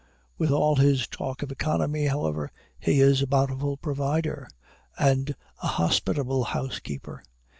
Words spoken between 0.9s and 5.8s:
talk of economy, however, he is a bountiful provider, and a